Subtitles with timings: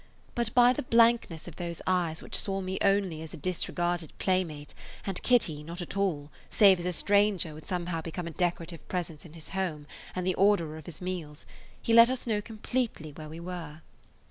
[0.33, 4.73] But by the blankness of those eyes which saw me only as a disregarded playmate
[5.05, 8.87] and Kitty not at all save as a stranger who had somehow become a decorative
[8.87, 9.85] presence in his home
[10.15, 11.45] and the orderer of his meals
[11.79, 13.81] he let us know completely where we were.